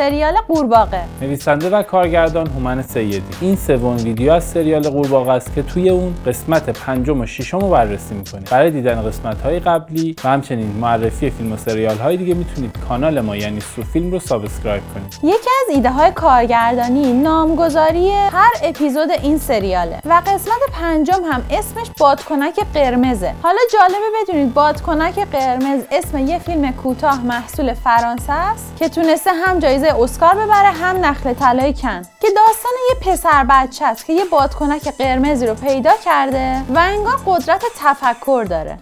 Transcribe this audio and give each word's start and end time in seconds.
سریال 0.00 0.34
قورباغه. 0.48 1.00
نویسنده 1.22 1.70
و 1.70 1.82
کارگردان 1.82 2.46
هومن 2.46 2.82
سیدی. 2.82 3.22
این 3.40 3.56
سومین 3.56 3.96
ویدیو 3.96 4.32
از 4.32 4.44
سریال 4.44 4.90
قورباغه 4.90 5.32
است 5.32 5.54
که 5.54 5.62
توی 5.62 5.90
اون 5.90 6.14
قسمت 6.26 6.70
پنجم 6.70 7.20
و 7.20 7.26
ششم 7.26 7.58
رو 7.58 7.68
بررسی 7.68 8.14
می‌کنیم. 8.14 8.44
برای 8.50 8.70
دیدن 8.70 9.02
قسمت 9.02 9.42
های 9.42 9.60
قبلی 9.60 10.16
و 10.24 10.28
همچنین 10.28 10.76
معرفی 10.80 11.30
فیلم 11.30 11.52
و 11.52 11.56
سریال 11.56 11.98
های 11.98 12.16
دیگه 12.16 12.34
می‌تونید 12.34 12.76
کانال 12.88 13.20
ما 13.20 13.36
یعنی 13.36 13.60
سو 13.60 13.82
فیلم 13.82 14.10
رو 14.10 14.18
subscribe 14.18 14.82
کنید. 14.94 15.34
یکی 15.34 15.50
از 15.62 15.76
ایده 15.76 15.90
های 15.90 16.12
کارگردانی 16.12 17.12
نامگذاری 17.12 18.10
هر 18.10 18.52
اپیزود 18.62 19.10
این 19.10 19.38
سریاله 19.38 19.98
و 20.04 20.22
قسمت 20.26 20.60
پنجم 20.72 21.24
هم 21.32 21.42
اسمش 21.50 21.86
بادکنک 21.98 22.60
قرمزه. 22.74 23.34
حالا 23.42 23.58
جالبه 23.72 24.06
بدونید 24.22 24.54
بادکنک 24.54 25.14
قرمز 25.32 25.82
اسم 25.92 26.18
یه 26.18 26.38
فیلم 26.38 26.72
کوتاه 26.72 27.24
محصول 27.24 27.74
فرانسه 27.74 28.32
است 28.32 28.76
که 28.78 28.88
تونسته 28.88 29.30
هم 29.32 29.58
جایزه 29.58 29.89
اسکار 29.90 30.34
ببره 30.34 30.70
هم 30.70 31.04
نخل 31.04 31.34
طلای 31.34 31.74
کن. 31.74 32.02
که 32.02 32.28
داستان 32.36 32.72
یه 32.90 33.12
پسر 33.12 33.46
بچه 33.50 33.84
است 33.84 34.06
که 34.06 34.12
یه 34.12 34.24
بادکنک 34.24 34.88
قرمزی 34.98 35.46
رو 35.46 35.54
پیدا 35.54 35.90
کرده 36.04 36.62
و 36.74 36.78
انگار 36.78 37.20
قدرت 37.26 37.62
تفکر 37.78 38.46
داره. 38.50 38.78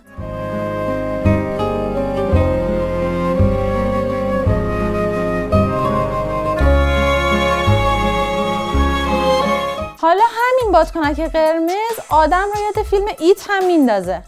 حالا 10.00 10.24
همین 10.30 10.72
بادکنک 10.72 11.20
قرمز 11.20 11.72
آدم 12.08 12.44
رو 12.54 12.60
یاد 12.64 12.86
فیلم 12.86 13.06
ایت 13.18 13.46
هم 13.48 13.66
میندازه. 13.66 14.22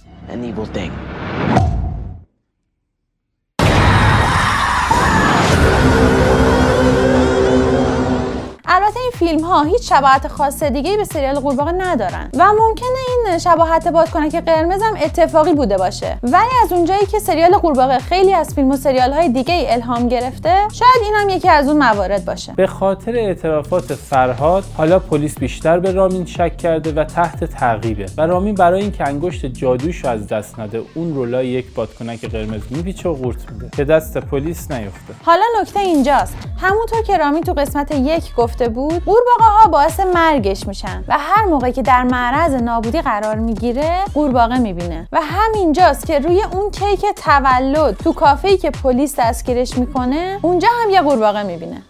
فیلم 9.30 9.45
ها 9.45 9.62
هیچ 9.62 9.88
شباهت 9.88 10.28
خاص 10.28 10.62
دیگه 10.62 10.96
به 10.96 11.04
سریال 11.04 11.40
قورباغه 11.40 11.73
ندارن 11.73 12.30
و 12.34 12.52
ممکنه 12.52 12.98
این 13.26 13.38
شباهت 13.38 13.88
بادکنک 13.88 14.37
قرمز 14.37 14.82
هم 14.82 14.95
اتفاقی 15.04 15.52
بوده 15.52 15.76
باشه. 15.76 16.18
ولی 16.23 16.54
از 16.65 16.73
اونجایی 16.73 17.07
که 17.07 17.18
سریال 17.18 17.51
قورباغه 17.51 17.99
خیلی 17.99 18.35
از 18.35 18.54
فیلم 18.54 18.71
و 18.71 18.77
سریال 18.77 19.12
های 19.12 19.29
دیگه 19.29 19.66
الهام 19.68 20.09
گرفته 20.09 20.54
شاید 20.73 21.02
این 21.04 21.15
هم 21.15 21.29
یکی 21.29 21.49
از 21.49 21.68
اون 21.68 21.79
موارد 21.79 22.24
باشه. 22.24 22.52
به 22.57 22.66
خاطر 22.66 23.16
اعترافات 23.16 23.95
فرهاد 23.95 24.65
حالا 24.77 24.99
پلیس 24.99 25.38
بیشتر 25.38 25.79
به 25.79 25.93
رامین 25.93 26.27
شک 26.27 26.57
کرده 26.57 26.93
و 26.93 27.04
تحت 27.04 27.45
تعقیبه. 27.45 28.07
و 28.16 28.27
رامین 28.27 28.54
برای 28.54 28.82
اینکه 28.82 29.09
انگشت 29.09 29.46
جادویش 29.46 30.05
رو 30.05 30.10
از 30.10 30.27
دست 30.27 30.60
نده 30.60 30.82
اون 30.95 31.15
رولای 31.15 31.46
یک 31.46 31.74
بادکنک 31.74 32.24
قرمز 32.24 32.60
میپیچه 32.71 33.09
و 33.09 33.15
قورت 33.15 33.51
میده. 33.52 33.68
که 33.77 33.84
دست 33.84 34.18
پلیس 34.18 34.71
نیفته. 34.71 35.15
حالا 35.24 35.45
نکته 35.60 35.80
اینجاست. 35.80 36.37
همونطور 36.60 37.02
که 37.02 37.16
رامین 37.16 37.43
تو 37.43 37.52
قسمت 37.52 37.90
یک 37.95 38.34
گفته 38.34 38.68
بود 38.68 39.05
قورباغه 39.05 39.45
ها 39.45 39.68
باعث 39.68 40.01
مرگش 40.01 40.66
میشن. 40.66 41.05
و 41.09 41.18
هر 41.18 41.45
موقع 41.45 41.71
که 41.71 41.82
در 41.82 42.02
معرض 42.02 42.55
نابودی 42.55 43.02
قرار 43.10 43.36
می‌گیره 43.36 44.04
قورباغه 44.14 44.58
می‌بینه. 44.58 45.08
و 45.12 45.20
همینجاست 45.22 46.06
که 46.06 46.18
روی 46.18 46.42
اون 46.42 46.70
کیک 46.70 47.06
تولد 47.16 47.96
تو 47.96 48.12
کافه‌ای 48.12 48.56
که 48.56 48.70
پلیس 48.70 49.14
دستگیرش 49.18 49.78
می‌کنه 49.78 50.38
اونجا 50.42 50.68
هم 50.82 50.90
یه 50.90 51.00
قورباغه 51.00 51.42
می‌بینه. 51.42 51.82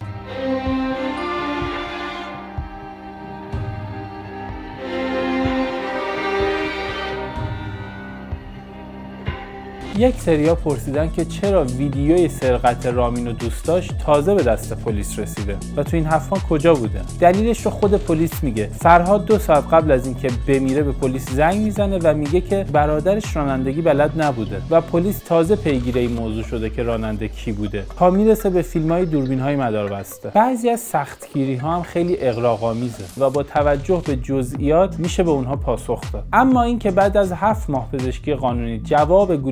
یک 10.00 10.20
سریا 10.20 10.54
پرسیدن 10.54 11.10
که 11.10 11.24
چرا 11.24 11.64
ویدیوی 11.64 12.28
سرقت 12.28 12.86
رامین 12.86 13.28
و 13.28 13.32
دوستاش 13.32 13.88
تازه 14.06 14.34
به 14.34 14.42
دست 14.42 14.72
پلیس 14.72 15.18
رسیده 15.18 15.56
و 15.76 15.82
تو 15.82 15.96
این 15.96 16.06
هفته 16.06 16.36
کجا 16.36 16.74
بوده؟ 16.74 17.00
دلیلش 17.20 17.60
رو 17.60 17.70
خود 17.70 17.94
پلیس 17.94 18.44
میگه. 18.44 18.66
فرهاد 18.66 19.24
دو 19.24 19.38
ساعت 19.38 19.64
قبل 19.72 19.90
از 19.90 20.06
اینکه 20.06 20.28
بمیره 20.46 20.82
به 20.82 20.92
پلیس 20.92 21.30
زنگ 21.30 21.60
می‌زنه 21.60 21.98
و 22.02 22.14
میگه 22.14 22.40
که 22.40 22.66
برادرش 22.72 23.36
رانندگی 23.36 23.82
بلد 23.82 24.22
نبوده 24.22 24.62
و 24.70 24.80
پلیس 24.80 25.18
تازه 25.18 25.56
پیگیر 25.56 25.98
این 25.98 26.12
موضوع 26.12 26.44
شده 26.44 26.70
که 26.70 26.82
راننده 26.82 27.28
کی 27.28 27.52
بوده. 27.52 27.84
تا 27.98 28.10
می‌رسه 28.10 28.50
به 28.50 28.62
فیلم 28.62 28.92
های 28.92 29.06
دوربین 29.06 29.40
های 29.40 29.56
مدار 29.56 29.88
بسته. 29.88 30.30
بعضی 30.34 30.70
از 30.70 30.80
سختگیری 30.80 31.56
ها 31.56 31.76
هم 31.76 31.82
خیلی 31.82 32.16
اغراق‌آمیزه 32.20 33.04
و 33.18 33.30
با 33.30 33.42
توجه 33.42 34.02
به 34.06 34.16
جزئیات 34.16 34.98
میشه 34.98 35.22
به 35.22 35.30
اونها 35.30 35.56
پاسخ 35.56 36.00
داد. 36.12 36.24
اما 36.32 36.62
اینکه 36.62 36.90
بعد 36.90 37.16
از 37.16 37.32
هفت 37.32 37.70
ماه 37.70 37.88
پزشکی 37.92 38.34
قانونی 38.34 38.78
جواب 38.78 39.42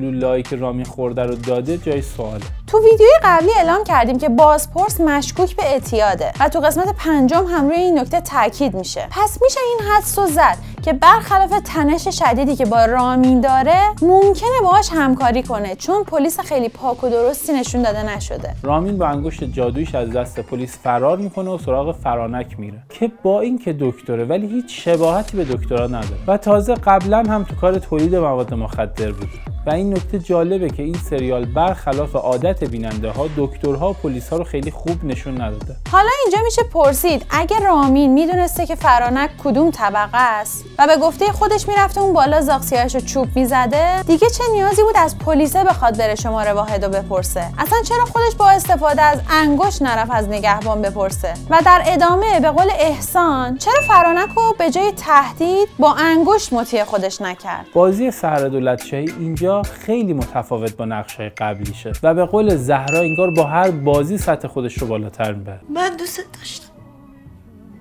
که 0.43 0.55
رامین 0.55 0.85
خورده 0.85 1.23
رو 1.23 1.35
داده 1.35 1.77
جای 1.77 2.01
سواله. 2.01 2.45
تو 2.67 2.77
ویدیوی 2.77 3.09
قبلی 3.23 3.49
اعلام 3.57 3.83
کردیم 3.83 4.17
که 4.17 4.29
بازپرس 4.29 5.01
مشکوک 5.01 5.55
به 5.55 5.63
اعتیاده 5.65 6.31
و 6.39 6.49
تو 6.49 6.59
قسمت 6.59 6.95
پنجم 6.97 7.45
هم 7.45 7.67
روی 7.67 7.77
این 7.77 7.99
نکته 7.99 8.21
تاکید 8.21 8.73
میشه. 8.73 9.07
پس 9.11 9.37
میشه 9.41 9.59
این 9.69 9.89
حدس 9.91 10.19
و 10.19 10.27
زد 10.27 10.57
که 10.83 10.93
برخلاف 10.93 11.49
تنش 11.65 12.07
شدیدی 12.07 12.55
که 12.55 12.65
با 12.65 12.85
رامین 12.85 13.41
داره 13.41 13.79
ممکنه 14.01 14.61
باهاش 14.61 14.89
همکاری 14.93 15.43
کنه 15.43 15.75
چون 15.75 16.03
پلیس 16.03 16.39
خیلی 16.39 16.69
پاک 16.69 17.03
و 17.03 17.09
درستی 17.09 17.53
نشون 17.53 17.81
داده 17.81 18.15
نشده. 18.15 18.55
رامین 18.63 18.97
با 18.97 19.07
انگشت 19.07 19.43
جادویش 19.43 19.95
از 19.95 20.09
دست 20.09 20.39
پلیس 20.39 20.77
فرار 20.77 21.17
می‌کنه 21.17 21.49
و 21.49 21.57
سراغ 21.57 21.95
فرانک 21.95 22.59
میره. 22.59 22.77
که 22.89 23.11
با 23.23 23.41
اینکه 23.41 23.75
دکتره 23.79 24.25
ولی 24.25 24.47
هیچ 24.47 24.85
شباهتی 24.85 25.37
به 25.37 25.45
دکترا 25.45 25.87
نداره. 25.87 26.17
و 26.27 26.37
تازه 26.37 26.75
قبلا 26.75 27.17
هم 27.17 27.43
تو 27.43 27.55
کار 27.55 27.79
تولید 27.79 28.15
مواد 28.15 28.53
مخدر 28.53 29.11
بوده. 29.11 29.48
و 29.69 29.71
این 29.71 29.93
نکته 29.93 30.19
جالبه 30.19 30.69
که 30.69 30.83
این 30.83 30.97
سریال 31.09 31.45
برخلاف 31.45 32.15
عادت 32.15 32.63
بیننده 32.63 33.11
ها 33.11 33.29
دکترها 33.37 33.89
و 33.89 33.93
پلیس 33.93 34.29
ها 34.29 34.37
رو 34.37 34.43
خیلی 34.43 34.71
خوب 34.71 35.05
نشون 35.05 35.41
نداده. 35.41 35.75
حالا 35.91 36.09
اینجا 36.23 36.43
میشه 36.43 36.63
پرسید 36.63 37.25
اگه 37.29 37.59
رامین 37.59 38.13
می‌دونسته 38.13 38.65
که 38.65 38.75
فرانک 38.75 39.29
کدوم 39.43 39.71
طبقه 39.71 40.17
است 40.17 40.65
و 40.79 40.87
به 40.87 40.97
گفته 40.97 41.25
خودش 41.25 41.67
می‌رفته 41.67 42.01
اون 42.01 42.13
بالا 42.13 42.41
زاغسیاش 42.41 42.95
رو 42.95 43.01
چوب 43.01 43.27
می‌زده 43.35 44.03
دیگه 44.03 44.29
چه 44.29 44.43
نیازی 44.53 44.83
بود 44.83 44.95
از 44.95 45.17
پلیسه 45.17 45.63
بخواد 45.63 45.97
بره 45.97 46.15
شماره 46.15 46.53
واحد 46.53 46.85
رو 46.85 46.91
بپرسه؟ 46.91 47.45
اصلا 47.57 47.81
چرا 47.81 48.05
خودش 48.05 48.35
با 48.35 48.49
استفاده 48.49 49.01
از 49.01 49.19
انگشت 49.29 49.81
نرفت 49.81 50.11
از 50.11 50.29
نگهبان 50.29 50.81
بپرسه؟ 50.81 51.33
و 51.49 51.61
در 51.65 51.81
ادامه 51.85 52.39
به 52.39 52.49
قول 52.49 52.67
احسان 52.79 53.57
چرا 53.57 53.81
فرانک 53.87 54.29
رو 54.35 54.55
به 54.57 54.69
جای 54.69 54.91
تهدید 54.91 55.69
با 55.79 55.93
انگشت 55.93 56.53
مطیع 56.53 56.83
خودش 56.83 57.21
نکرد؟ 57.21 57.65
بازی 57.73 58.11
سهر 58.11 58.47
دولتشاهی 58.47 59.09
اینجا 59.19 59.58
خیلی 59.63 60.13
متفاوت 60.13 60.77
با 60.77 60.85
نقشهای 60.85 61.29
قبلیشه. 61.29 61.91
و 62.03 62.13
به 62.13 62.25
قول 62.25 62.55
زهرا 62.55 62.99
انگار 62.99 63.31
با 63.31 63.43
هر 63.43 63.71
بازی 63.71 64.17
سطح 64.17 64.47
خودش 64.47 64.77
رو 64.77 64.87
بالاتر 64.87 65.33
می‌بره. 65.33 65.61
من 65.69 65.95
دوست 65.97 66.21
داشتم. 66.33 66.69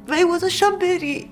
ولی 0.09 0.25
گذاشتم 0.25 0.79
بری. 0.79 1.31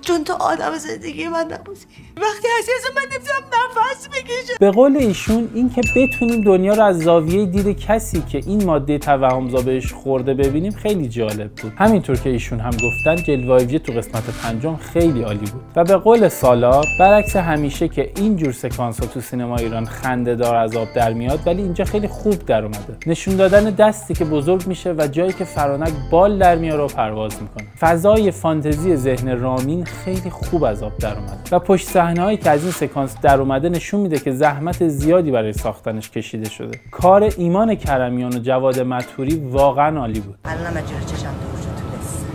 چون 0.00 0.24
تو 0.24 0.32
آدم 0.32 0.78
زندگی 0.78 1.28
من 1.28 1.46
نبودی. 1.52 1.80
وقتی 2.20 2.48
هستی 2.58 2.72
من 2.96 3.02
نمی‌تونم 3.02 3.38
نفس 3.48 4.08
بکشم 4.08 4.54
به 4.60 4.70
قول 4.70 4.96
ایشون 4.96 5.50
اینکه 5.54 5.82
بتونیم 5.96 6.44
دنیا 6.44 6.74
رو 6.74 6.82
از 6.82 6.98
زاویه 6.98 7.46
دید 7.46 7.78
کسی 7.78 8.22
که 8.28 8.38
این 8.46 8.64
ماده 8.64 8.98
توهمزا 8.98 9.60
بهش 9.60 9.92
خورده 9.92 10.34
ببینیم 10.34 10.72
خیلی 10.72 11.08
جالب 11.08 11.50
بود. 11.50 11.72
همینطور 11.76 12.16
که 12.16 12.30
ایشون 12.30 12.60
هم 12.60 12.70
گفتن 12.70 13.16
جلوه 13.16 13.78
تو 13.78 13.92
قسمت 13.92 14.22
پنجم 14.42 14.76
خیلی 14.76 15.22
عالی 15.22 15.38
بود. 15.38 15.62
و 15.76 15.84
به 15.84 15.96
قول 15.96 16.28
سالار 16.28 16.86
برعکس 17.00 17.36
همیشه 17.36 17.88
که 17.88 18.12
این 18.16 18.36
جور 18.36 18.52
سکانس 18.52 19.00
ها 19.00 19.06
تو 19.06 19.20
سینما 19.20 19.56
ایران 19.56 19.84
خنده 19.84 20.34
دار 20.34 20.56
از 20.56 20.76
آب 20.76 20.88
در 20.94 21.12
میاد 21.12 21.40
ولی 21.46 21.62
اینجا 21.62 21.84
خیلی 21.84 22.08
خوب 22.08 22.46
در 22.46 22.62
اومده. 22.62 22.96
نشون 23.06 23.36
دادن 23.36 23.64
دستی 23.64 24.14
که 24.14 24.24
بزرگ 24.24 24.66
میشه 24.66 24.92
و 24.92 25.06
جایی 25.12 25.32
که 25.32 25.44
فرانک 25.44 25.92
بال 26.10 26.38
در 26.38 26.56
میاره 26.56 26.82
و 26.82 26.86
پرواز 26.86 27.42
می‌کنه. 27.42 27.68
فضای 27.80 28.30
فانتزی 28.30 28.96
ذهن 28.96 29.40
رامین 29.40 29.84
خیلی 29.84 30.30
خوب 30.30 30.64
از 30.64 30.82
آب 30.82 30.98
در 30.98 31.14
اومده. 31.14 31.38
و 31.52 31.58
پشت 31.58 31.88
صحنه 32.08 32.22
هایی 32.22 32.36
که 32.36 32.50
از 32.50 32.62
این 32.62 32.72
سکانس 32.72 33.14
در 33.22 33.40
اومده 33.40 33.68
نشون 33.68 34.00
میده 34.00 34.18
که 34.18 34.32
زحمت 34.32 34.88
زیادی 34.88 35.30
برای 35.30 35.52
ساختنش 35.52 36.10
کشیده 36.10 36.48
شده. 36.48 36.80
کار 36.90 37.32
ایمان 37.38 37.74
کرمیان 37.74 38.36
و 38.36 38.38
جواد 38.38 38.80
مطوری 38.80 39.36
واقعا 39.36 40.00
عالی 40.00 40.20
بود. 40.20 40.38
الانم 40.44 40.66
از 40.66 40.88
جلو 40.88 41.00
چشم 41.00 41.34
دور 41.42 41.62
شد 41.62 41.74
تو 41.76 41.84
لسه 41.96 42.26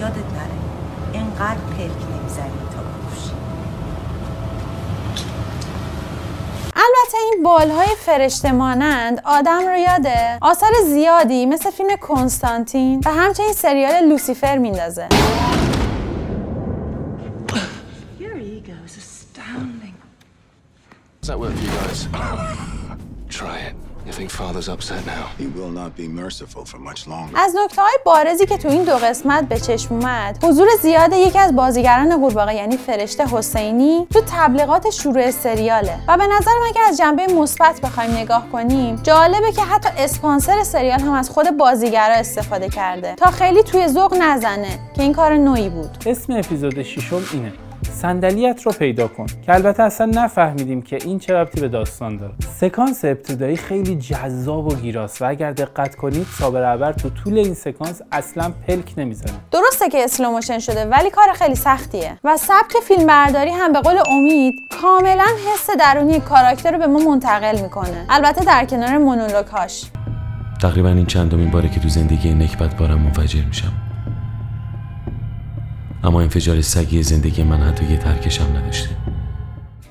یادت 0.00 0.16
نره 0.16 0.58
اینقدر 1.12 1.60
پلک 1.76 2.20
نمی‌زنی 2.20 2.58
تا 2.74 2.82
بکوشی 2.82 3.32
البته 6.76 7.18
این 7.32 7.42
بالهای 7.44 7.94
فرشته 7.98 8.52
مانند 8.52 9.22
آدم 9.24 9.60
رو 9.66 9.76
یاده؟ 9.76 10.38
آثار 10.40 10.70
زیادی 10.86 11.46
مثل 11.46 11.70
فیلم 11.70 11.96
کنستانتین 12.00 13.02
و 13.06 13.10
همچنین 13.10 13.52
سریال 13.52 14.08
لوسیفر 14.08 14.58
میندازه. 14.58 15.08
That 21.28 21.38
work 21.38 21.52
for 21.52 21.64
you 21.64 21.74
guys? 21.82 22.08
Try 23.38 23.58
it. 23.68 23.74
You 24.06 24.14
think 24.14 24.30
father's 24.30 24.68
upset 24.74 25.04
now? 25.04 25.24
He 25.36 25.46
will 25.56 25.72
not 25.80 25.90
be 25.94 26.06
merciful 26.22 26.64
for 26.64 26.78
much 26.78 27.06
longer. 27.06 27.34
از 27.36 27.54
نکته 27.64 27.82
های 27.82 27.98
بارزی 28.04 28.46
که 28.46 28.56
تو 28.56 28.68
این 28.68 28.84
دو 28.84 28.92
قسمت 28.92 29.48
به 29.48 29.60
چشم 29.60 29.94
اومد 29.94 30.44
حضور 30.44 30.68
زیاد 30.82 31.12
یکی 31.12 31.38
از 31.38 31.56
بازیگران 31.56 32.16
قورباغه 32.16 32.54
یعنی 32.54 32.76
فرشته 32.76 33.26
حسینی 33.26 34.06
تو 34.12 34.20
تبلیغات 34.26 34.90
شروع 34.90 35.30
سریاله 35.30 35.98
و 36.08 36.16
به 36.16 36.26
نظر 36.26 36.50
من 36.66 36.72
که 36.74 36.80
از 36.88 36.98
جنبه 36.98 37.26
مثبت 37.26 37.80
بخوایم 37.80 38.10
نگاه 38.10 38.48
کنیم 38.52 38.96
جالبه 39.02 39.52
که 39.52 39.62
حتی 39.62 39.88
اسپانسر 39.98 40.62
سریال 40.62 41.00
هم 41.00 41.12
از 41.12 41.30
خود 41.30 41.50
بازیگرا 41.50 42.14
استفاده 42.14 42.68
کرده 42.68 43.14
تا 43.14 43.30
خیلی 43.30 43.62
توی 43.62 43.88
ذوق 43.88 44.14
نزنه 44.14 44.78
که 44.94 45.02
این 45.02 45.12
کار 45.12 45.36
نوعی 45.36 45.68
بود 45.68 45.90
اسم 46.06 46.32
اپیزود 46.32 46.82
ششم 46.82 47.22
اینه 47.32 47.52
صندلیت 48.02 48.62
رو 48.62 48.72
پیدا 48.72 49.08
کن. 49.08 49.26
که 49.46 49.54
البته 49.54 49.82
اصلا 49.82 50.06
نفهمیدیم 50.06 50.82
که 50.82 50.98
این 51.04 51.18
چه 51.18 51.34
ربطی 51.34 51.60
به 51.60 51.68
داستان 51.68 52.16
داره. 52.16 52.32
سکانس 52.60 53.04
ابتدایی 53.04 53.56
خیلی 53.56 53.96
جذاب 53.96 54.66
و 54.66 54.74
گیراست 54.74 55.22
و 55.22 55.28
اگر 55.28 55.52
دقت 55.52 55.94
کنید 55.94 56.26
صابر 56.38 56.72
ابر 56.72 56.92
تو 56.92 57.10
طول 57.10 57.38
این 57.38 57.54
سکانس 57.54 58.02
اصلا 58.12 58.52
پلک 58.66 58.94
نمی‌زنه. 58.96 59.32
درسته 59.50 59.88
که 59.88 60.04
slow 60.04 60.26
motion 60.26 60.58
شده 60.58 60.84
ولی 60.84 61.10
کار 61.10 61.32
خیلی 61.34 61.54
سختیه. 61.54 62.18
و 62.24 62.36
سبک 62.36 62.82
فیلم 62.88 63.06
برداری 63.06 63.50
هم 63.50 63.72
به 63.72 63.80
قول 63.80 63.98
امید 64.10 64.54
کاملا 64.82 65.26
حس 65.52 65.70
درونی 65.78 66.20
کاراکتر 66.20 66.72
رو 66.72 66.78
به 66.78 66.86
ما 66.86 66.98
منتقل 66.98 67.60
می‌کنه. 67.62 68.06
البته 68.08 68.44
در 68.44 68.64
کنار 68.64 68.98
مونولوگهاش 68.98 69.84
تقریبا 70.62 70.88
این 70.88 71.06
چندمین 71.06 71.50
باره 71.50 71.68
که 71.68 71.80
تو 71.80 71.88
زندگی 71.88 72.34
نکبت 72.34 72.74
بارم 72.74 72.98
منفجر 72.98 73.44
میشم. 73.44 73.72
اما 76.04 76.20
انفجار 76.20 76.60
سگی 76.60 77.02
زندگی 77.02 77.42
من 77.42 77.60
حتی 77.62 77.84
یه 77.90 77.96
ترکشم 77.96 78.56
نداشته. 78.56 78.88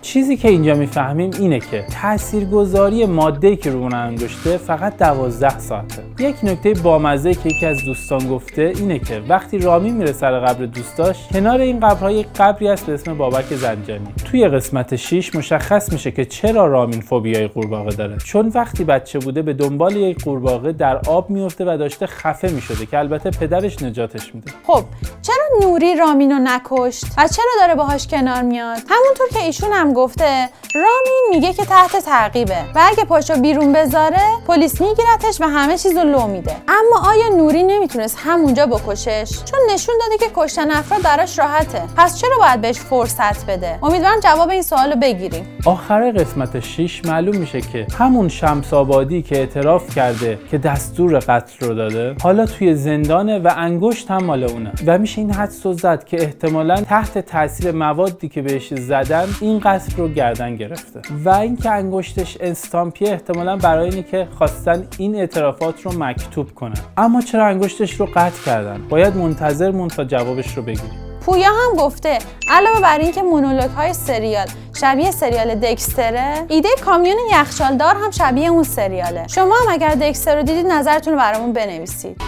چیزی 0.07 0.37
که 0.37 0.47
اینجا 0.47 0.75
می‌فهمیم 0.75 1.31
اینه 1.39 1.59
که 1.59 1.85
تاثیرگذاری 2.01 3.05
ماده 3.05 3.55
که 3.55 3.71
رو 3.71 3.95
انگشته 3.95 4.57
فقط 4.57 4.97
12 4.97 5.59
ساعته. 5.59 6.03
یک 6.19 6.35
نکته 6.43 6.73
بامزه 6.73 7.33
که 7.33 7.49
یکی 7.49 7.65
از 7.65 7.77
دوستان 7.85 8.27
گفته 8.27 8.73
اینه 8.75 8.99
که 8.99 9.21
وقتی 9.29 9.57
رامی 9.57 9.91
میره 9.91 10.11
سر 10.11 10.39
قبر 10.39 10.65
دوستاش 10.65 11.27
کنار 11.33 11.59
این 11.59 11.79
قبرها 11.79 12.11
یک 12.11 12.27
قبری 12.39 12.67
هست 12.67 12.85
به 12.85 12.93
اسم 12.93 13.17
بابک 13.17 13.53
زنجانی. 13.53 14.07
توی 14.31 14.47
قسمت 14.47 14.95
6 14.95 15.35
مشخص 15.35 15.93
میشه 15.93 16.11
که 16.11 16.25
چرا 16.25 16.67
رامین 16.67 17.01
فوبیای 17.01 17.47
قورباغه 17.47 17.95
داره. 17.95 18.17
چون 18.17 18.51
وقتی 18.55 18.83
بچه 18.83 19.19
بوده 19.19 19.41
به 19.41 19.53
دنبال 19.53 19.95
یک 19.95 20.23
قورباغه 20.23 20.71
در 20.71 20.99
آب 21.07 21.29
میفته 21.29 21.63
و 21.73 21.77
داشته 21.77 22.07
خفه 22.07 22.51
می‌شده 22.51 22.85
که 22.85 22.99
البته 22.99 23.29
پدرش 23.29 23.81
نجاتش 23.83 24.35
میده. 24.35 24.51
خب 24.67 24.83
چرا 25.21 25.45
نوری 25.61 25.95
رامینو 25.95 26.39
نکشت؟ 26.39 27.05
و 27.17 27.27
چرا 27.27 27.51
داره 27.59 27.75
باهاش 27.75 28.07
کنار 28.07 28.41
میاد؟ 28.41 28.77
همونطور 28.89 29.27
که 29.33 29.43
ایشون 29.45 29.69
هم 29.71 29.93
گفته 29.97 30.49
رامین 30.75 31.25
میگه 31.29 31.53
که 31.53 31.65
تحت 31.65 31.97
تعقیبه. 32.05 32.57
و 32.75 32.79
اگه 32.91 33.05
پاشو 33.05 33.35
بیرون 33.41 33.73
بذاره 33.73 34.21
پلیس 34.47 34.81
میگیرتش 34.81 35.41
و 35.41 35.43
همه 35.43 35.77
چیزو 35.77 36.03
لو 36.03 36.27
میده. 36.27 36.55
اما 36.67 37.09
آیا 37.09 37.29
نوری 37.29 37.63
نمی‌تونست 37.63 38.17
همونجا 38.23 38.65
بکشش؟ 38.65 39.29
چون 39.45 39.59
نشون 39.73 39.95
داده 39.99 40.17
که 40.17 40.31
کشتن 40.35 40.71
افراد 40.71 41.01
براش 41.01 41.39
راحته. 41.39 41.81
پس 41.97 42.21
چرا 42.21 42.37
باید 42.39 42.61
بهش 42.61 42.79
فرصت 42.79 43.45
بده؟ 43.45 43.79
امیدوارم 43.83 44.19
جواب 44.19 44.49
این 44.49 44.61
سوالو 44.61 44.95
بگیریم. 44.95 45.57
آخر 45.65 46.11
قسمت 46.11 46.59
6 46.59 47.05
معلوم 47.05 47.35
میشه 47.35 47.61
که 47.61 47.87
همون 47.99 48.29
شمس 48.29 48.73
آبادی 48.73 49.21
که 49.21 49.37
اعتراف 49.37 49.95
کرده 49.95 50.39
که 50.51 50.57
دستور 50.57 51.19
قتل 51.19 51.67
رو 51.67 51.73
داده 51.73 52.15
حالا 52.23 52.45
توی 52.45 52.75
زندانه 52.75 53.39
و 53.39 53.53
انگشت 53.57 54.11
هم 54.11 54.23
مال 54.23 54.43
اونه. 54.43 54.71
و 54.85 54.97
میشه 54.97 55.21
این 55.21 55.31
حدس 55.31 55.67
زد 55.67 56.03
که 56.03 56.23
احتمالا 56.23 56.75
تحت 56.75 57.17
تاثیر 57.17 57.71
موادی 57.71 58.29
که 58.29 58.41
بهش 58.41 58.73
زدن 58.73 59.25
این 59.41 59.59
قتل 59.59 59.76
رو 59.97 60.07
گردن 60.07 60.55
گرفته. 60.55 61.01
و 61.25 61.29
اینکه 61.29 61.71
انگشتش 61.71 62.37
استامپیه 62.37 63.11
احتمالا 63.11 63.57
برای 63.57 63.89
اینه 63.89 64.03
که 64.03 64.27
خواستن 64.37 64.87
این 64.97 65.15
اعترافات 65.15 65.81
رو 65.81 66.03
مکتوب 66.03 66.55
کنن. 66.55 66.77
اما 66.97 67.21
چرا 67.21 67.47
انگشتش 67.47 67.93
رو 67.93 68.05
قطع 68.05 68.45
کردن؟ 68.45 68.87
باید 68.89 69.15
منتظر 69.15 69.71
مون 69.71 69.87
تا 69.87 70.03
جوابش 70.03 70.57
رو 70.57 70.63
بگیریم. 70.63 71.07
پویا 71.25 71.49
هم 71.49 71.77
گفته 71.77 72.17
علاوه 72.49 72.81
بر 72.81 72.99
اینکه 72.99 73.21
مونولوگ 73.21 73.69
های 73.69 73.93
سریال 73.93 74.47
شبیه 74.79 75.11
سریال 75.11 75.55
دکستره 75.55 76.45
ایده 76.47 76.69
کامیون 76.85 77.17
یخچالدار 77.31 77.95
هم 77.95 78.11
شبیه 78.11 78.49
اون 78.49 78.63
سریاله. 78.63 79.27
شما 79.27 79.55
هم 79.55 79.73
اگر 79.73 79.95
دکستر 79.95 80.35
رو 80.35 80.43
دیدید 80.43 80.65
نظرتون 80.65 81.13
رو 81.13 81.19
برامون 81.19 81.53
بنویسید. 81.53 82.21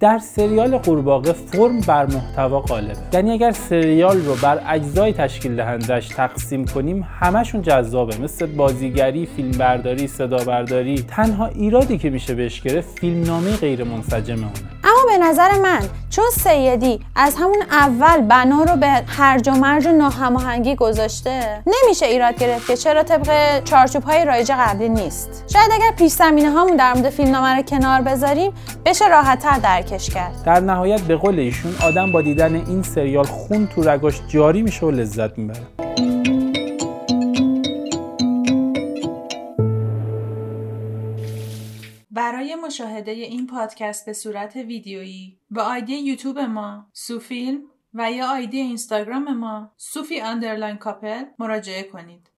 در 0.00 0.18
سریال 0.18 0.78
قورباغه 0.78 1.32
فرم 1.32 1.80
بر 1.80 2.06
محتوا 2.06 2.60
غالبه. 2.60 2.96
یعنی 3.12 3.32
اگر 3.32 3.52
سریال 3.52 4.24
رو 4.24 4.34
بر 4.34 4.60
اجزای 4.66 5.12
تشکیل 5.12 5.56
دهندش 5.56 6.08
تقسیم 6.08 6.64
کنیم 6.64 7.08
همشون 7.20 7.62
جذابه. 7.62 8.18
مثل 8.18 8.46
بازیگری 8.46 9.26
فیلمبرداری 9.26 10.06
صدا 10.06 10.44
برداری 10.44 11.04
تنها 11.08 11.46
ایرادی 11.46 11.98
که 11.98 12.10
میشه 12.10 12.34
بهش 12.34 12.60
گرفت 12.60 12.98
فیلمنامه 12.98 13.56
غیر 13.56 13.84
منسجم 13.84 14.34
اونه. 14.34 14.50
اما 14.84 15.18
به 15.18 15.18
نظر 15.18 15.58
من 15.58 15.80
چون 16.10 16.24
سیدی 16.32 17.00
از 17.16 17.34
همون 17.34 17.62
اول 17.70 18.20
بنا 18.20 18.62
رو 18.62 18.76
به 18.76 19.02
هرج 19.06 19.48
و 19.48 19.52
مرج 19.52 19.86
و 19.86 19.92
ناهماهنگی 19.92 20.74
گذاشته 20.74 21.62
نمیشه 21.66 22.06
ایراد 22.06 22.38
گرفت 22.38 22.66
که 22.66 22.76
چرا 22.76 23.02
طبق 23.02 23.64
چارچوب 23.64 24.02
های 24.02 24.24
رایج 24.24 24.52
قبلی 24.52 24.88
نیست. 24.88 25.44
شاید 25.52 25.70
اگر 25.72 25.92
پیش 25.98 26.12
زمینه 26.12 26.50
هامون 26.50 26.76
در 26.76 26.94
مورد 26.94 27.10
فیلمنامه 27.10 27.56
رو 27.56 27.62
کنار 27.62 28.00
بذاریم 28.00 28.52
بشه 28.86 29.08
راحتتر 29.08 29.58
درکش 29.86 30.10
کرد 30.10 30.42
در 30.44 30.60
نهایت 30.60 31.00
به 31.00 31.16
قول 31.16 31.38
ایشون 31.38 31.74
آدم 31.82 32.12
با 32.12 32.22
دیدن 32.22 32.54
این 32.54 32.82
سریال 32.82 33.24
خون 33.24 33.66
تو 33.66 33.82
رگاش 33.82 34.20
جاری 34.28 34.62
میشه 34.62 34.86
و 34.86 34.90
لذت 34.90 35.38
می‌بره 35.38 35.66
برای 42.10 42.54
مشاهده 42.54 43.10
این 43.10 43.46
پادکست 43.46 44.06
به 44.06 44.12
صورت 44.12 44.56
ویدیویی 44.56 45.40
با 45.50 45.62
ID 45.62 45.94
یوتیوب 45.94 46.38
ما 46.38 46.86
سوفیلم 46.92 47.60
و 47.94 48.12
یا 48.12 48.26
ID 48.26 48.58
اینستاگرام 48.58 49.36
ما 49.36 49.72
سوفی 49.76 50.20
underline 50.20 50.76
couple 50.76 51.24
مراجعه 51.38 51.82
کنید. 51.82 52.30